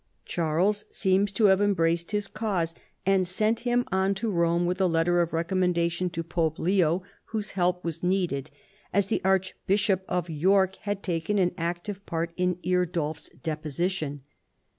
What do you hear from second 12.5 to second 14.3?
Eardulf's deposition.